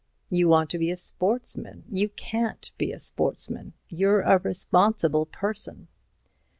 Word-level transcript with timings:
You 0.31 0.47
want 0.49 0.71
to 0.71 0.79
be 0.79 0.89
a 0.89 0.97
sportsman. 0.97 1.83
You 1.87 2.09
can't 2.09 2.71
be 2.79 2.91
a 2.91 2.97
sportsman. 2.97 3.73
You're 3.87 4.21
a 4.21 4.39
responsible 4.39 5.27
person." 5.27 5.89